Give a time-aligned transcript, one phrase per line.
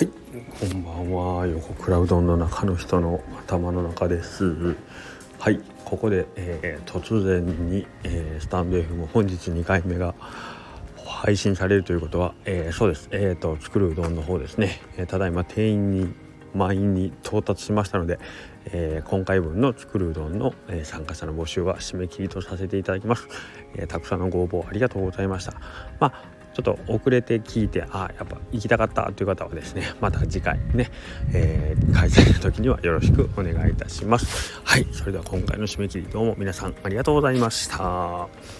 [0.00, 0.08] はい、
[0.70, 1.46] こんばんは。
[1.46, 4.74] 横クラウドの中の人の頭の中です。
[5.38, 5.60] はい。
[5.84, 10.14] ここで、えー、突然に、えー、スタンド FM 本日2回目が
[11.04, 13.10] 配信されるということは、えー、そうです。
[13.10, 16.14] えーと作るうどんの方ですね、えただいま店員に
[16.54, 18.18] 満員に到達しましたので、
[18.72, 23.28] えー、今回分の作るうどんの、えー、参加者の募集は締め切りとさせていただきます、
[23.74, 25.60] えー、たくさんのご応募ありがとうございました。
[25.98, 30.90] まあちょっと遅れて聞いてあやっぱ行きたかったという方はですね また次回ね、
[31.32, 34.60] えー、開催の時にはよろしくお願いいたします。
[34.64, 38.59] はいそれでは今回の締め切りどうも皆さんありがとうございました。